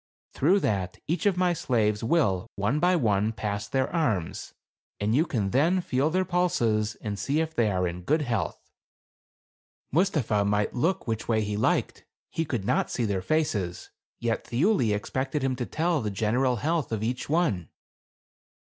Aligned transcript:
through 0.33 0.59
that 0.59 0.97
each 1.07 1.27
of 1.27 1.37
my 1.37 1.53
slaves 1.53 2.03
will, 2.03 2.49
one 2.55 2.79
by 2.79 2.95
one, 2.95 3.31
pass 3.31 3.67
their 3.67 3.87
arms, 3.95 4.51
and 4.99 5.13
you 5.13 5.27
can 5.27 5.51
then 5.51 5.79
feel 5.79 6.09
their 6.09 6.25
pulses 6.25 6.95
and 7.01 7.19
see 7.19 7.39
if 7.39 7.53
they 7.53 7.69
are 7.69 7.87
in 7.87 8.01
good 8.01 8.23
health." 8.23 8.71
Mustapha 9.91 10.43
might 10.43 10.73
look 10.73 11.05
which 11.05 11.27
way 11.27 11.41
he 11.43 11.55
liked, 11.55 12.03
he 12.31 12.45
could 12.45 12.65
not 12.65 12.89
see 12.89 13.05
their 13.05 13.21
faces, 13.21 13.91
yet 14.17 14.45
Thiuli 14.47 14.91
expected 14.91 15.43
him 15.43 15.55
to 15.55 15.67
tell 15.67 16.01
the 16.01 16.09
general 16.09 16.55
health 16.55 16.91
of 16.91 17.03
each 17.03 17.29
one. 17.29 17.69